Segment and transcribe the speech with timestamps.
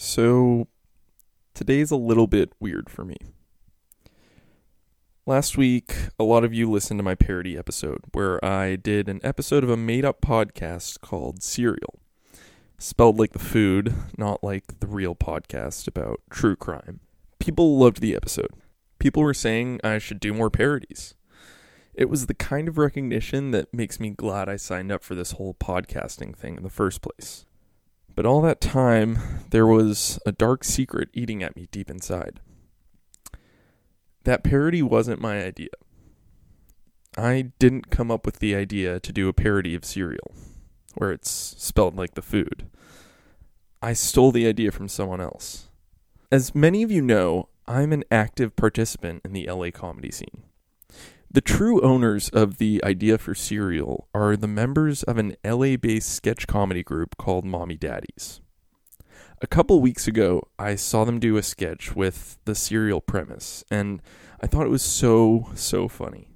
[0.00, 0.68] So,
[1.54, 3.16] today's a little bit weird for me.
[5.26, 9.20] Last week, a lot of you listened to my parody episode where I did an
[9.24, 11.98] episode of a made up podcast called Cereal.
[12.78, 17.00] Spelled like the food, not like the real podcast about true crime.
[17.40, 18.52] People loved the episode.
[19.00, 21.16] People were saying I should do more parodies.
[21.92, 25.32] It was the kind of recognition that makes me glad I signed up for this
[25.32, 27.46] whole podcasting thing in the first place.
[28.18, 32.40] But all that time, there was a dark secret eating at me deep inside.
[34.24, 35.68] That parody wasn't my idea.
[37.16, 40.32] I didn't come up with the idea to do a parody of Cereal,
[40.96, 42.66] where it's spelled like the food.
[43.80, 45.68] I stole the idea from someone else.
[46.32, 50.42] As many of you know, I'm an active participant in the LA comedy scene.
[51.30, 56.08] The true owners of the idea for Cereal are the members of an LA based
[56.14, 58.40] sketch comedy group called Mommy Daddies.
[59.42, 64.00] A couple weeks ago, I saw them do a sketch with the Cereal premise, and
[64.40, 66.30] I thought it was so, so funny.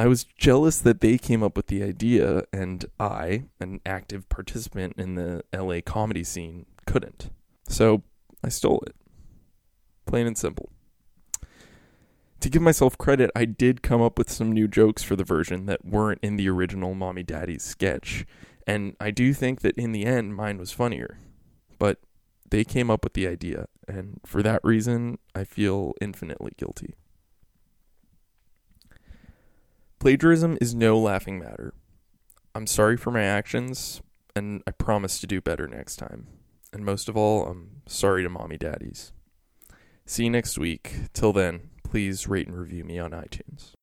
[0.00, 4.94] I was jealous that they came up with the idea, and I, an active participant
[4.98, 7.30] in the LA comedy scene, couldn't.
[7.68, 8.02] So
[8.42, 8.96] I stole it.
[10.06, 10.70] Plain and simple
[12.40, 15.66] to give myself credit, I did come up with some new jokes for the version
[15.66, 18.26] that weren't in the original Mommy Daddy's sketch.
[18.66, 21.18] And I do think that in the end, mine was funnier.
[21.78, 21.98] But
[22.48, 23.66] they came up with the idea.
[23.88, 26.94] And for that reason, I feel infinitely guilty.
[29.98, 31.74] Plagiarism is no laughing matter.
[32.54, 34.00] I'm sorry for my actions,
[34.34, 36.26] and I promise to do better next time.
[36.72, 39.12] And most of all, I'm sorry to mommy daddies.
[40.04, 40.94] See you next week.
[41.12, 43.75] Till then, please rate and review me on iTunes.